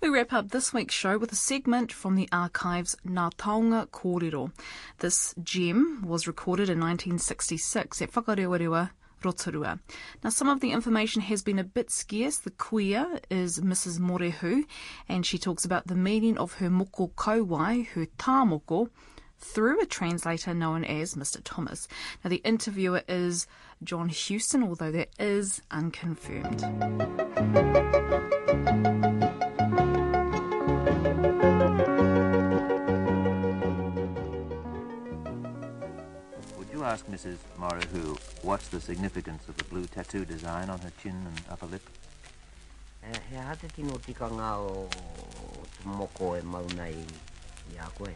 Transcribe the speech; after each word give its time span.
We 0.00 0.10
wrap 0.10 0.32
up 0.32 0.50
this 0.50 0.72
week's 0.72 0.94
show 0.94 1.18
with 1.18 1.32
a 1.32 1.36
segment 1.36 1.90
from 1.90 2.14
the 2.14 2.28
archives 2.30 2.96
Ngā 3.04 3.34
Taonga 3.34 3.88
Kōrero. 3.88 4.52
This 4.98 5.34
gem 5.42 6.04
was 6.06 6.28
recorded 6.28 6.68
in 6.68 6.78
1966 6.78 8.02
at 8.02 8.12
Whakarewarewa, 8.12 8.90
Rotorua. 9.24 9.80
Now, 10.22 10.30
some 10.30 10.48
of 10.48 10.60
the 10.60 10.70
information 10.70 11.22
has 11.22 11.42
been 11.42 11.58
a 11.58 11.64
bit 11.64 11.90
scarce. 11.90 12.38
The 12.38 12.52
kuia 12.52 13.20
is 13.28 13.58
Mrs. 13.58 13.98
Morehu, 13.98 14.62
and 15.08 15.26
she 15.26 15.36
talks 15.36 15.64
about 15.64 15.88
the 15.88 15.96
meaning 15.96 16.38
of 16.38 16.54
her 16.54 16.70
moko 16.70 17.10
kauae, 17.14 17.88
her 17.88 18.06
tāmoko, 18.18 18.90
through 19.40 19.80
a 19.80 19.86
translator 19.86 20.54
known 20.54 20.84
as 20.84 21.16
Mr. 21.16 21.40
Thomas. 21.42 21.88
Now, 22.22 22.30
the 22.30 22.42
interviewer 22.44 23.02
is 23.08 23.48
John 23.82 24.10
Houston, 24.10 24.62
although 24.62 24.92
that 24.92 25.08
is 25.18 25.60
unconfirmed. 25.72 26.62
Mrs. 37.18 37.38
Morehu 37.58 38.16
what's 38.42 38.68
the 38.68 38.80
significance 38.80 39.48
of 39.48 39.56
the 39.56 39.64
blue 39.64 39.86
tattoo 39.86 40.24
design 40.24 40.70
on 40.70 40.78
her 40.78 40.92
chin 41.02 41.16
and 41.26 41.40
upper 41.50 41.66
lip? 41.66 41.82
Eh, 43.02 43.18
he 43.30 43.36
hate 43.36 43.74
tino 43.74 43.98
tikanga 43.98 44.50
o 44.56 44.88
te 45.72 45.82
moko 45.84 46.38
e 46.38 46.42
mauna 46.42 46.86
i, 46.86 47.02
i 47.74 47.76
a 47.76 47.88
koe. 47.98 48.14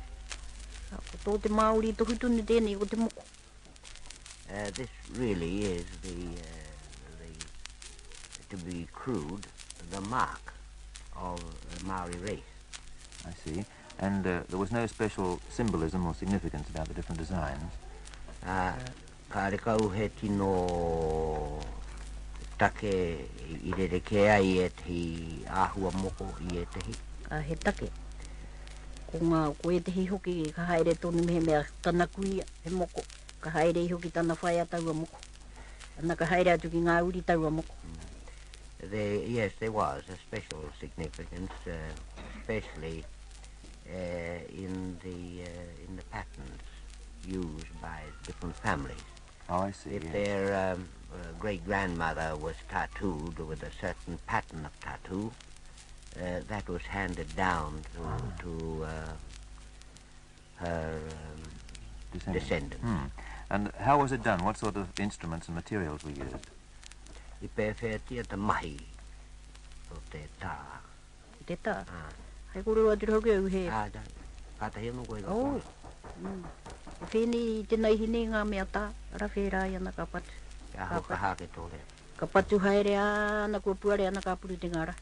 Ko 1.10 1.18
tō 1.24 1.42
te 1.42 1.48
Māori 1.48 1.92
tohu 1.96 2.14
tunu 2.14 2.46
tēnei 2.46 2.78
o 2.78 2.84
te 2.84 2.94
moko. 3.02 3.26
Uh, 4.48 4.70
this 4.70 4.94
really 5.18 5.64
is 5.64 5.86
the, 6.02 6.16
uh, 6.38 7.18
the, 7.18 8.56
to 8.56 8.64
be 8.64 8.86
crude, 8.92 9.48
the 9.90 10.00
mark 10.02 10.54
of 11.16 11.42
the 11.74 11.84
Maori 11.84 12.18
race. 12.18 12.52
I 13.26 13.32
see. 13.44 13.64
And 13.98 14.24
uh, 14.24 14.42
there 14.48 14.60
was 14.60 14.70
no 14.70 14.86
special 14.86 15.40
symbolism 15.48 16.06
or 16.06 16.14
significance 16.14 16.68
about 16.68 16.86
the 16.86 16.94
different 16.94 17.18
designs. 17.18 17.72
Uh, 18.42 18.74
ka 19.30 19.46
re 19.54 19.56
kau 19.56 19.86
he 19.94 20.08
tino 20.18 21.62
take 22.58 22.90
i 22.90 23.70
re 23.78 23.86
re 23.86 24.00
ke 24.02 24.24
ai 24.26 24.58
e 24.58 24.68
te 24.80 24.96
āhua 25.46 25.92
moko 25.94 26.26
i 26.50 26.58
e 26.58 26.64
te 26.74 26.82
hi. 26.88 26.94
Ka 27.28 27.38
he 27.38 27.54
take. 27.54 27.86
Ko 29.06 29.20
ngā 29.22 29.44
koe 29.62 29.78
te 29.86 29.94
hi 29.94 30.08
hoki 30.10 30.34
ka 30.56 30.66
haere 30.72 30.96
tonu 30.98 31.22
mehe 31.28 31.44
mea 31.46 31.62
tana 31.86 32.08
kuia 32.10 32.42
he 32.64 32.74
moko. 32.74 33.06
Ka 33.40 33.54
haere 33.54 33.86
i 33.86 33.92
hoki 33.94 34.10
tana 34.10 34.34
whai 34.42 34.56
a 34.58 34.66
taua 34.66 34.96
moko. 35.04 35.22
Ana 36.02 36.18
ka 36.18 36.26
haere 36.34 36.56
atu 36.56 36.72
ki 36.74 36.82
ngā 36.82 36.98
uri 37.06 37.22
taua 37.22 37.54
moko. 37.60 37.78
There, 38.82 39.22
yes, 39.22 39.52
there 39.60 39.70
was 39.70 40.02
a 40.10 40.18
special 40.26 40.66
significance, 40.80 41.54
uh, 41.70 41.94
especially 42.40 43.04
uh, 43.86 44.38
in 44.50 44.98
the 45.04 45.46
uh, 45.46 45.86
in 45.86 45.94
the 45.94 46.02
patterns 46.10 46.71
used 47.26 47.80
by 47.80 48.00
different 48.26 48.56
families. 48.56 49.02
Oh, 49.48 49.60
I 49.60 49.70
see. 49.72 49.90
If 49.90 50.04
yes. 50.04 50.12
their 50.12 50.72
um, 50.72 50.88
uh, 51.12 51.16
great 51.38 51.64
grandmother 51.64 52.36
was 52.36 52.54
tattooed 52.68 53.38
with 53.38 53.62
a 53.62 53.70
certain 53.80 54.18
pattern 54.26 54.64
of 54.64 54.78
tattoo, 54.80 55.32
uh, 56.16 56.40
that 56.48 56.68
was 56.68 56.82
handed 56.82 57.34
down 57.36 57.82
to, 57.94 58.42
to 58.44 58.84
uh, 58.84 59.12
her 60.56 61.00
um, 61.10 61.42
Descendants. 62.12 62.48
descendants. 62.48 62.84
Hmm. 62.84 63.06
And 63.50 63.72
how 63.78 64.00
was 64.00 64.12
it 64.12 64.22
done? 64.22 64.44
What 64.44 64.58
sort 64.58 64.76
of 64.76 64.88
instruments 65.00 65.48
and 65.48 65.54
materials 65.54 66.04
were 66.04 66.10
used? 66.10 66.46
I 67.42 67.48
pewhia 67.56 68.36
mahi 68.36 68.78
o 69.90 69.96
te 70.10 70.20
tā. 70.40 70.52
I 71.40 71.44
te 71.46 71.56
tā. 71.56 71.84
Ah. 71.88 72.08
Hei 72.54 72.62
kore 72.62 72.84
atu 72.92 73.08
rau 73.10 73.20
ke 73.20 73.34
au. 73.34 73.48
Ah, 73.70 73.88
da, 73.88 74.00
kata 74.60 74.78
hea 74.78 74.92
no 74.92 75.02
Oh. 75.26 75.60
Mm. 76.22 76.44
O 77.02 77.06
whēni 77.10 77.64
tēnei 77.66 77.96
hine 77.98 78.20
ngā 78.30 78.44
mea 78.46 78.64
tā. 78.70 78.84
Ara 79.16 79.26
whērā 79.34 79.64
i 79.72 79.74
ana 79.78 79.90
ka 79.96 80.06
patu. 80.06 80.36
Ka 80.74 81.16
hake 81.24 81.48
tōre. 81.56 81.80
Ka 82.16 82.28
patu 82.30 82.60
haere 82.62 82.94
ana 82.98 83.60
kua 83.60 83.74
puare 83.74 84.06
ana 84.06 84.20
te 84.22 84.68
ngara. 84.68 84.94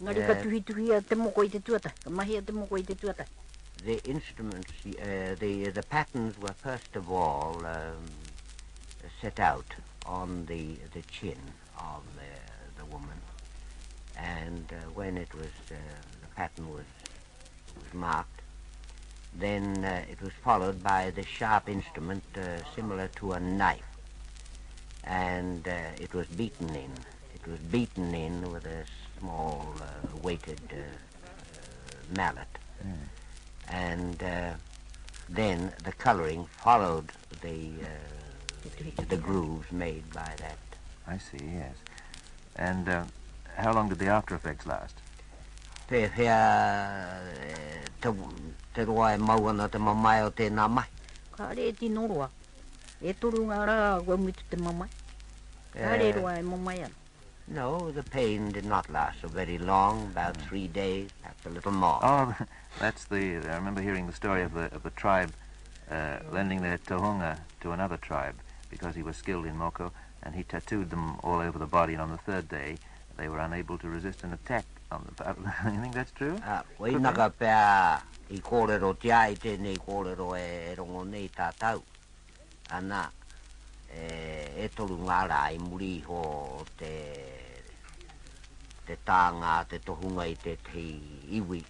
Ngari 0.00 0.26
ka 0.26 0.34
tuhi 0.42 0.60
tuhi 0.62 0.92
a 0.94 1.00
te 1.02 1.14
moko 1.14 1.42
i 1.42 1.48
te 1.48 1.60
tuata. 1.60 1.92
Ka 2.04 2.10
mahi 2.10 2.36
a 2.36 2.42
te 2.42 2.52
moko 2.52 2.78
i 2.78 2.82
te 2.82 2.94
tuata. 2.94 3.26
The 3.84 3.98
instruments, 4.04 4.72
uh, 4.86 5.34
the 5.40 5.70
the 5.70 5.82
patterns 5.82 6.38
were 6.38 6.54
first 6.54 6.94
of 6.94 7.10
all 7.10 7.66
um, 7.66 8.06
set 9.20 9.40
out 9.40 9.74
on 10.06 10.46
the 10.46 10.76
the 10.94 11.02
chin 11.10 11.40
of 11.78 12.02
the 12.14 12.32
the 12.78 12.84
woman, 12.92 13.20
and 14.16 14.72
uh, 14.72 14.90
when 14.94 15.16
it 15.16 15.34
was 15.34 15.54
uh, 15.70 15.74
the 16.22 16.28
pattern 16.36 16.68
was 16.68 16.90
was 17.76 17.94
marked, 17.94 18.39
then 19.34 19.84
uh, 19.84 20.04
it 20.10 20.20
was 20.20 20.32
followed 20.44 20.82
by 20.82 21.10
the 21.10 21.24
sharp 21.24 21.68
instrument 21.68 22.24
uh, 22.36 22.64
similar 22.74 23.08
to 23.16 23.32
a 23.32 23.40
knife, 23.40 23.82
and 25.04 25.66
uh, 25.66 25.72
it 25.98 26.12
was 26.14 26.26
beaten 26.26 26.70
in. 26.70 26.92
It 27.34 27.46
was 27.50 27.58
beaten 27.60 28.14
in 28.14 28.52
with 28.52 28.66
a 28.66 28.84
small 29.18 29.74
uh, 29.80 30.16
weighted 30.22 30.60
uh, 30.72 30.76
uh, 30.76 32.16
mallet 32.16 32.48
and 33.70 34.22
uh, 34.22 34.52
then 35.28 35.72
the 35.84 35.92
coloring 35.92 36.46
followed 36.62 37.12
the 37.40 37.70
uh, 37.82 39.04
the 39.08 39.16
grooves 39.16 39.70
made 39.72 40.12
by 40.12 40.32
that. 40.38 40.58
I 41.06 41.18
see, 41.18 41.44
yes. 41.54 41.76
And 42.56 42.88
uh, 42.88 43.04
how 43.56 43.72
long 43.72 43.88
did 43.88 43.98
the 43.98 44.08
after 44.08 44.34
effects 44.34 44.66
last? 44.66 44.96
Pe 45.90 46.06
hea 46.14 47.20
te, 48.00 48.08
te 48.74 48.84
roa 48.84 49.12
e 49.14 49.18
maua 49.18 49.68
te 49.68 49.78
mamai 49.78 50.20
o 50.22 50.30
tēnā 50.30 50.68
mai. 50.70 50.86
Ka 51.34 51.48
re 51.56 51.72
tino 51.74 52.06
roa. 52.06 52.28
E 53.02 53.12
toru 53.18 53.42
ngā 53.48 53.58
rā 53.66 53.76
kua 54.06 54.16
mitu 54.16 54.44
te 54.50 54.56
mamai. 54.56 54.86
Ka 55.74 55.96
re 55.98 56.12
Uh, 56.12 56.16
roa 56.20 56.36
e 56.38 56.42
mamai 56.42 56.76
ana. 56.84 56.94
no, 57.48 57.90
the 57.90 58.02
pain 58.04 58.52
did 58.52 58.64
not 58.64 58.88
last 58.88 59.20
so 59.22 59.26
very 59.28 59.58
long, 59.58 60.06
about 60.12 60.36
three 60.36 60.68
days, 60.68 61.10
perhaps 61.20 61.44
a 61.46 61.48
little 61.50 61.72
more. 61.72 61.98
Oh, 62.02 62.36
that's 62.78 63.04
the. 63.06 63.38
I 63.50 63.56
remember 63.56 63.80
hearing 63.82 64.06
the 64.06 64.12
story 64.12 64.42
of 64.44 64.54
the 64.54 64.72
of 64.72 64.84
the 64.84 64.90
tribe 64.90 65.32
uh, 65.90 66.18
lending 66.30 66.62
their 66.62 66.78
tohunga 66.78 67.38
to 67.62 67.72
another 67.72 67.96
tribe 67.96 68.36
because 68.70 68.94
he 68.94 69.02
was 69.02 69.16
skilled 69.16 69.46
in 69.46 69.56
moko, 69.58 69.90
and 70.22 70.36
he 70.36 70.44
tattooed 70.44 70.90
them 70.90 71.16
all 71.24 71.40
over 71.40 71.58
the 71.58 71.66
body. 71.66 71.94
And 71.94 72.02
on 72.02 72.10
the 72.12 72.18
third 72.18 72.48
day, 72.48 72.76
they 73.16 73.28
were 73.28 73.40
unable 73.40 73.76
to 73.78 73.88
resist 73.88 74.22
an 74.22 74.32
attack 74.32 74.64
you 75.72 75.80
think 75.80 75.94
that's 75.94 76.10
true? 76.12 76.40
Ah, 76.42 76.64
Wai 76.82 76.98
naka 76.98 77.28
pēa 77.30 78.00
i 78.34 78.40
kōrero 78.42 78.90
te 78.98 79.12
ai 79.14 79.36
tēnei 79.38 79.78
kōrero 79.78 80.32
e 80.34 80.74
rongo 80.78 81.04
nei 81.06 81.28
tātau. 81.36 81.82
Ana, 82.74 83.04
e, 83.86 84.06
e 84.64 84.68
toru 84.74 84.98
ngā 84.98 85.18
rā 85.30 85.42
i 85.54 85.60
muri 85.62 85.92
ho 86.08 86.22
te, 86.78 86.90
te 88.88 88.96
tāngā, 89.06 89.54
te 89.70 89.78
tohunga 89.86 90.26
i 90.26 90.34
te 90.42 90.56
te 90.66 90.82
iwi, 91.38 91.62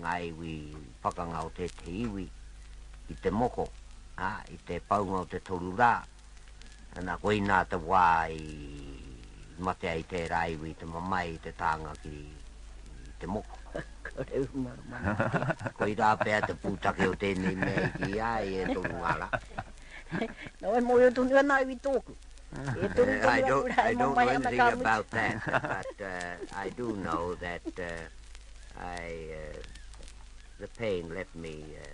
ngā 0.00 0.14
iwi 0.30 0.54
whakanga 1.02 1.44
o 1.44 1.52
te 1.56 1.68
te 1.68 1.92
iwi, 2.04 2.24
i 3.12 3.18
te 3.20 3.32
moko, 3.32 3.68
a, 4.16 4.38
i 4.48 4.56
te 4.64 4.80
paunga 4.80 5.20
o 5.20 5.28
te 5.28 5.42
toru 5.44 5.74
rā. 5.76 5.98
Ana, 6.96 7.18
koe 7.20 7.36
nā 7.44 7.60
te 7.68 7.76
wā 7.76 8.06
i 8.32 9.60
mate 9.60 9.92
ai 9.92 10.08
te 10.08 10.24
rā 10.32 10.46
iwi, 10.56 10.72
te 10.80 10.88
mamai 10.88 11.26
i 11.34 11.38
te 11.44 11.52
tāngā 11.60 11.92
ki 12.00 12.16
i 13.24 13.26
te 13.26 13.30
moko. 13.32 13.58
Ka 14.04 14.24
reu 14.28 14.46
mara 14.54 14.84
mana. 14.90 15.72
Ko 15.78 15.88
i 15.88 15.96
rā 15.98 16.12
pēr 16.20 16.46
te 16.46 16.54
pūtake 16.60 17.08
o 17.08 17.16
tēnei 17.18 17.56
mea 17.56 17.88
ki 17.96 18.20
ai 18.20 18.68
tonu 18.70 19.00
ngara. 19.00 19.30
Nā 20.62 20.76
mo 20.84 21.00
tonu 21.16 21.40
ana 21.40 21.60
i 21.64 21.76
tōku. 21.88 22.14
Toru 22.94 23.10
Uh, 23.10 23.28
I 23.28 23.40
don't, 23.40 23.66
atu 23.66 23.74
rā 23.74 23.84
I 23.84 23.94
don't 23.94 24.14
know 24.14 24.28
anything 24.28 24.60
about 24.60 25.10
that, 25.10 25.42
but 25.44 26.06
uh, 26.06 26.36
I 26.54 26.68
do 26.70 26.94
know 26.96 27.34
that 27.40 27.66
uh, 27.80 27.88
I, 28.78 29.26
uh, 29.34 29.62
the 30.60 30.68
pain 30.78 31.12
left 31.12 31.34
me 31.34 31.64
uh, 31.80 31.86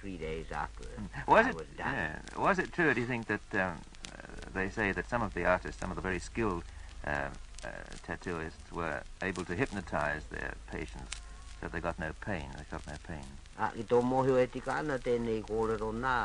three 0.00 0.16
days 0.16 0.50
after 0.50 0.84
Was 1.28 1.46
I 1.46 1.50
it? 1.50 1.54
was 1.54 1.66
done. 1.76 1.94
yeah. 1.94 2.18
Was 2.36 2.58
it 2.58 2.72
true? 2.72 2.92
Do 2.92 3.00
you 3.00 3.06
think 3.06 3.26
that 3.28 3.46
um, 3.54 3.78
uh, 4.10 4.50
they 4.52 4.68
say 4.68 4.90
that 4.90 5.08
some 5.08 5.22
of 5.22 5.34
the 5.34 5.44
artists, 5.44 5.78
some 5.80 5.90
of 5.90 5.96
the 5.96 6.02
very 6.02 6.18
skilled 6.18 6.64
uh, 7.06 7.28
uh, 7.64 7.70
tattooists, 8.06 8.72
were 8.72 9.02
able 9.22 9.44
to 9.44 9.54
hypnotize 9.54 10.24
their 10.26 10.54
patients 10.70 11.22
so 11.60 11.68
they 11.68 11.80
got 11.80 11.98
no 11.98 12.12
pain. 12.20 12.46
They 12.56 12.64
felt 12.64 12.86
no 12.86 12.94
pain. 13.06 13.26
A, 13.58 13.72
i 13.74 13.82
tō 13.82 14.02
mohio 14.02 14.38
e 14.38 14.46
tika 14.46 14.78
ana 14.78 14.98
tēnei 15.02 15.42
kōrero 15.46 15.90
nā 15.94 16.18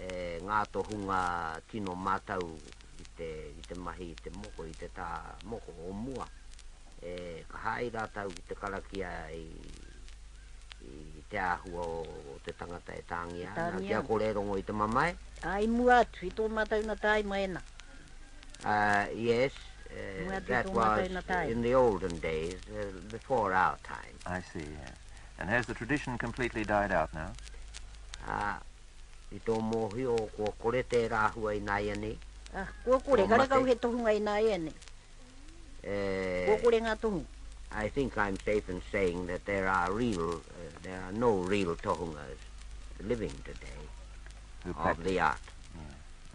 e, 0.00 0.08
ngā 0.44 0.60
tohunga 0.72 1.20
tino 1.70 1.94
mātau 1.94 2.46
i 3.00 3.08
te, 3.18 3.30
i 3.52 3.66
te 3.68 3.76
mahi, 3.76 4.12
i 4.14 4.22
te 4.24 4.32
moko, 4.32 4.64
i 4.64 4.72
te 4.80 4.88
tā 4.96 5.08
moko 5.50 5.74
o 5.84 5.92
mua. 5.92 6.26
E, 7.04 7.44
ka 7.50 7.60
hai 7.66 7.90
rātau 7.92 8.32
i 8.32 8.46
te 8.48 8.56
karakia 8.56 9.12
i, 9.36 9.44
i 10.88 11.26
te 11.28 11.40
āhua 11.40 11.84
o 11.84 12.38
te 12.46 12.56
tangata 12.56 12.96
e 12.96 13.04
tāngi 13.10 13.44
ana. 13.44 13.68
Tāngi 13.76 13.90
Kia 13.90 14.00
kōrerongo 14.08 14.56
i 14.56 14.64
te 14.64 14.72
mamai. 14.72 15.10
Ai 15.44 15.68
mua 15.68 16.00
atu 16.06 16.24
i 16.24 16.32
tō 16.32 16.48
mātau 16.48 16.88
na 16.88 16.96
tai 16.96 17.20
mai 17.28 17.44
na. 17.52 17.60
Uh, 18.64 19.12
yes, 19.12 19.52
Uh, 19.94 20.40
that 20.48 20.68
was 20.70 21.08
in 21.48 21.62
the 21.62 21.74
olden 21.74 22.18
days, 22.18 22.56
uh, 22.76 22.86
before 23.10 23.52
our 23.52 23.76
time. 23.84 24.14
I 24.26 24.40
see, 24.40 24.60
yes. 24.60 24.96
And 25.38 25.48
has 25.48 25.66
the 25.66 25.74
tradition 25.74 26.18
completely 26.18 26.64
died 26.64 26.92
out 26.92 27.14
now? 27.14 27.32
Ah, 28.26 28.58
i 29.30 29.40
tō 29.46 29.58
mōhi 29.60 30.06
o 30.06 30.16
kua 30.36 30.52
kore 30.62 30.82
te 30.82 31.08
rāhua 31.08 31.54
i 31.56 31.60
nai 31.60 31.90
ane. 31.90 32.16
Ah, 32.54 32.66
kua 32.84 33.00
kore, 33.00 33.26
kare 33.28 33.46
kau 33.46 33.64
he 33.64 33.74
tohunga 33.74 34.10
i 34.14 34.46
ene. 34.48 34.72
Kua 35.82 36.54
Uh, 36.54 36.60
kore 36.62 36.80
ngā 36.80 36.96
tohunga. 36.96 37.26
I 37.72 37.88
think 37.88 38.16
I'm 38.16 38.38
safe 38.44 38.68
in 38.70 38.80
saying 38.92 39.26
that 39.26 39.44
there 39.44 39.68
are 39.68 39.92
real, 39.92 40.36
uh, 40.36 40.70
there 40.82 41.00
are 41.02 41.12
no 41.12 41.38
real 41.38 41.74
tohungas 41.76 42.38
living 43.00 43.34
today 43.44 43.82
Who 44.64 44.74
of 44.78 45.02
the 45.04 45.20
art. 45.20 45.42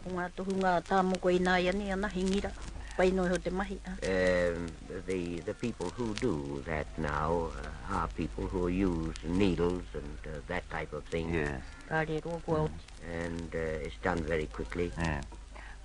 Ko 0.03 0.11
ngā 0.11 0.29
tohunga 0.35 0.81
tā 0.83 1.01
moko 1.03 1.31
i 1.31 1.39
nā 1.39 1.57
ene, 1.71 1.91
ana 1.91 2.09
hingira. 2.09 2.51
Pai 2.99 3.11
noi 3.11 3.37
te 3.39 3.49
mahi. 3.49 3.79
Um, 4.03 4.67
the 5.07 5.39
the 5.45 5.53
people 5.53 5.89
who 5.95 6.13
do 6.15 6.61
that 6.65 6.85
now 6.97 7.47
uh, 7.47 7.95
are 7.95 8.07
people 8.09 8.43
who 8.45 8.67
use 8.67 9.15
needles 9.23 9.83
and 9.93 10.17
uh, 10.27 10.39
that 10.47 10.69
type 10.69 10.91
of 10.91 11.05
thing, 11.05 11.33
Yes, 11.33 11.61
Ka 11.87 12.03
re 12.09 12.19
roa 12.25 12.39
kua 12.45 12.57
oti. 12.63 12.73
and 13.07 13.55
uh, 13.55 13.85
it's 13.87 13.95
done 14.03 14.19
very 14.23 14.47
quickly. 14.47 14.91
yeah. 14.97 15.21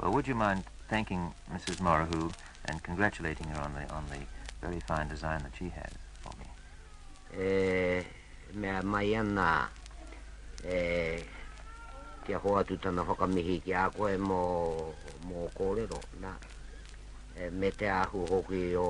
Well, 0.01 0.11
would 0.13 0.27
you 0.27 0.35
mind 0.35 0.65
thanking 0.89 1.33
Mrs. 1.55 1.79
Morehu 1.81 2.33
and 2.65 2.83
congratulating 2.83 3.47
her 3.55 3.61
on 3.63 3.75
the 3.75 3.85
on 3.95 4.05
the 4.11 4.19
very 4.61 4.81
fine 4.81 5.07
design 5.09 5.39
that 5.47 5.55
she 5.57 5.69
has 5.69 5.93
for 6.23 6.33
me? 6.41 6.49
E, 7.39 8.03
mea 8.55 8.83
mai 8.83 9.15
ana 9.15 9.69
e, 10.67 11.23
kia 12.27 12.39
hoa 12.39 12.65
tu 12.65 12.77
tana 12.77 13.05
whakamihi 13.05 13.63
ki 13.63 13.73
a 13.73 13.89
koe 13.97 14.17
mō, 14.19 14.43
mō 15.31 15.47
kōrero 15.55 16.03
na 16.21 16.35
e, 17.39 17.51
me 17.51 17.71
te 17.71 17.91
ahu 17.91 18.27
hoki 18.31 18.63
o 18.77 18.89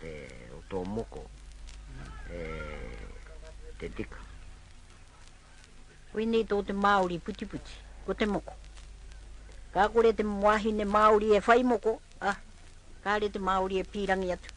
te 0.00 0.12
o 0.56 0.62
tō 0.70 0.84
moko 0.86 1.24
e, 2.30 2.42
te 3.78 3.88
tika 3.88 4.22
Ui 6.12 6.26
nei 6.28 6.44
tō 6.44 6.58
te 6.68 6.74
Māori 6.76 7.16
puti 7.24 7.46
puti, 7.48 7.76
ko 8.04 8.12
te 8.12 8.26
moko. 8.28 8.52
Ka 9.72 9.86
kore 9.94 10.10
te 10.12 10.26
wahine 10.44 10.84
Māori 10.84 11.30
e 11.32 11.40
whai 11.46 11.62
moko, 11.64 11.94
ah, 12.20 12.36
ka 13.04 13.16
re 13.22 13.30
te 13.32 13.40
Māori 13.40 13.80
e 13.80 13.86
pīrangi 13.94 14.34
atu. 14.34 14.52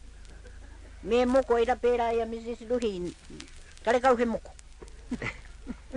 Me 1.08 1.24
moko 1.24 1.56
e 1.56 1.64
rapera 1.64 2.10
ia 2.12 2.28
Mrs. 2.28 2.68
Luhi, 2.68 2.92
kare 3.86 4.02
kau 4.04 4.16
he 4.20 4.28
moko. 4.28 4.52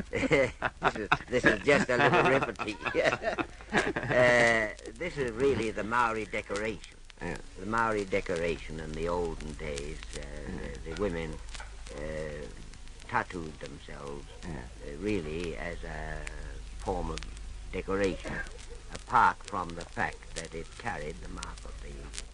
this, 0.09 0.51
is, 0.95 1.09
this 1.27 1.43
is 1.43 1.59
just 1.65 1.89
a 1.89 1.97
little 1.97 2.23
repartee. 2.23 2.77
this 5.09 5.25
is 5.25 5.31
really 5.31 5.71
the 5.71 5.83
Maori 5.83 6.25
decoration. 6.25 6.95
Yeah. 7.21 7.35
The 7.59 7.65
Maori 7.65 8.05
decoration 8.05 8.79
in 8.79 8.91
the 8.91 9.07
olden 9.09 9.53
days, 9.53 9.97
uh, 10.15 10.21
the, 10.85 10.91
the 10.91 11.01
women 11.01 11.33
uh, 11.95 11.99
tattooed 13.07 13.59
themselves 13.59 14.25
Yeah. 14.43 14.49
uh, 14.49 14.97
really 15.01 15.57
as 15.57 15.77
a 15.83 16.19
form 16.83 17.09
of 17.09 17.19
decoration, 17.73 18.33
apart 18.93 19.37
from 19.45 19.69
the 19.69 19.85
fact 19.85 20.35
that 20.35 20.53
it 20.53 20.67
carried 20.77 21.15
the 21.23 21.29
mark 21.29 21.57
of 21.65 21.73
the 21.81 21.89
Yeah. 21.89 22.28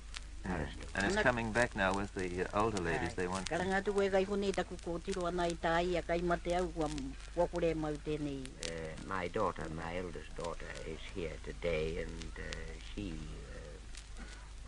And 0.47 1.05
it's 1.05 1.21
coming 1.21 1.51
back 1.51 1.75
now 1.75 1.93
with 1.93 2.13
the 2.13 2.45
uh, 2.45 2.61
older 2.61 2.81
ladies. 2.81 3.13
They 3.15 3.27
want. 3.27 3.49
Kara 3.49 3.65
ngā 3.65 3.81
tuku 3.83 4.05
e 4.05 4.09
kai 4.09 4.23
hone 4.29 4.51
taku 4.53 4.77
kōtiro 4.83 5.25
ana 5.27 5.47
i 5.49 5.55
tā 5.63 5.73
ia 5.83 6.01
kai 6.01 6.19
mate 6.21 6.53
au 6.59 6.67
kua 6.75 6.89
kua 7.33 7.47
kore 7.47 7.73
mau 7.73 7.91
tēnei. 8.05 8.45
Uh, 8.69 8.93
my 9.07 9.27
daughter, 9.27 9.67
my 9.75 9.97
eldest 9.97 10.35
daughter, 10.37 10.71
is 10.85 11.01
here 11.15 11.35
today, 11.43 12.05
and 12.05 12.31
uh, 12.37 12.47
she 12.93 13.13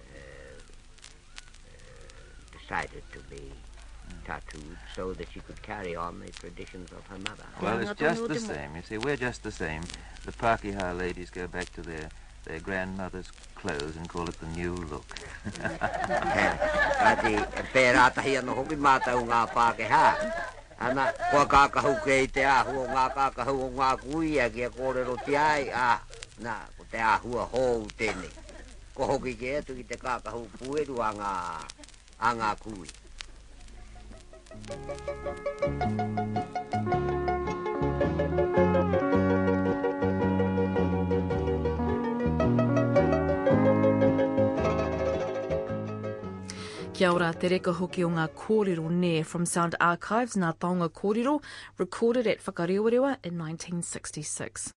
uh, 0.01 0.59
decided 2.57 3.03
to 3.13 3.19
be 3.29 3.53
tattooed 4.25 4.77
so 4.95 5.13
that 5.13 5.27
she 5.31 5.39
could 5.39 5.61
carry 5.61 5.95
on 5.95 6.19
the 6.19 6.31
traditions 6.31 6.91
of 6.91 7.05
her 7.07 7.19
mother. 7.19 7.45
Well, 7.61 7.79
it's 7.79 7.99
just 7.99 8.27
the 8.27 8.39
same. 8.39 8.75
You 8.75 8.81
see, 8.81 8.97
we're 8.97 9.15
just 9.15 9.43
the 9.43 9.51
same. 9.51 9.83
The 10.25 10.31
Pakeha 10.31 10.97
ladies 10.97 11.29
go 11.29 11.47
back 11.47 11.71
to 11.73 11.81
their 11.81 12.09
their 12.47 12.59
grandmother's 12.59 13.29
clothes 13.55 13.95
and 13.97 14.07
call 14.07 14.27
it 14.29 14.39
the 14.39 14.47
new 14.55 14.73
look. 14.89 15.05
Kati, 17.01 17.33
pērā 17.73 18.07
tahi 18.15 18.37
anō 18.39 18.55
hoki 18.55 18.77
mātau 18.79 19.23
ngā 19.27 19.41
Pākehā. 19.53 20.05
Ana, 20.79 21.07
kua 21.31 21.45
kākahu 21.49 21.93
kei 22.05 22.27
te 22.31 22.45
āhu 22.47 22.83
o 22.83 22.85
ngā 22.91 23.05
kākahu 23.15 23.55
o 23.65 23.69
ngā 23.75 23.91
kuia 24.03 24.45
kia 24.53 24.69
kōrero 24.69 25.17
ti 25.25 25.35
ai. 25.35 25.67
ā, 25.73 25.99
nā, 26.45 26.55
ko 26.77 26.85
te 26.91 27.01
ahua 27.01 27.47
hou 27.53 27.87
tēnei. 27.99 28.31
Ko 28.95 29.09
hoki 29.11 29.33
ke 29.39 29.57
atu 29.59 29.75
ki 29.77 29.83
te 29.89 29.97
kākahu 30.01 30.45
pueru 30.59 31.01
a 31.03 31.11
ngā, 31.17 31.33
a 32.19 32.33
ngā 32.37 32.51
kui. 32.63 32.87
Kia 46.97 47.11
ora, 47.13 47.27
te 47.29 47.45
reka 47.51 47.69
hoki 47.77 48.01
o 48.01 48.07
ngā 48.09 48.23
kōrero 48.33 48.87
ne 48.89 49.21
from 49.21 49.43
Sound 49.45 49.75
Archives, 49.87 50.33
ngā 50.41 50.49
taonga 50.57 50.87
kōrero, 50.89 51.35
recorded 51.77 52.25
at 52.25 52.41
Whakarewarewa 52.41 53.17
in 53.21 53.37
1966. 53.37 54.73